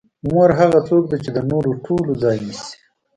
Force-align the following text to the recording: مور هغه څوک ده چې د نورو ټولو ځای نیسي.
مور 0.31 0.49
هغه 0.59 0.79
څوک 0.87 1.03
ده 1.11 1.17
چې 1.23 1.29
د 1.35 1.37
نورو 1.51 1.71
ټولو 1.85 2.11
ځای 2.23 2.37
نیسي. 2.45 2.75